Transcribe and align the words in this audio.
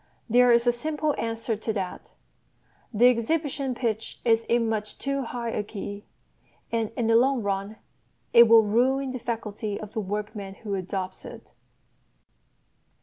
There 0.27 0.51
is 0.51 0.65
a 0.65 0.71
simple 0.71 1.13
answer 1.19 1.55
to 1.55 1.73
that: 1.73 2.11
The 2.91 3.07
exhibition 3.09 3.75
pitch 3.75 4.19
is 4.25 4.45
in 4.45 4.67
much 4.67 4.97
too 4.97 5.21
high 5.21 5.51
a 5.51 5.61
key, 5.63 6.05
and 6.71 6.89
in 6.97 7.05
the 7.05 7.15
long 7.15 7.43
run 7.43 7.75
it 8.33 8.47
will 8.47 8.63
ruin 8.63 9.11
the 9.11 9.19
faculty 9.19 9.79
of 9.79 9.93
the 9.93 10.01
workman 10.01 10.55
who 10.63 10.73
adopts 10.73 11.23
it. 11.23 11.53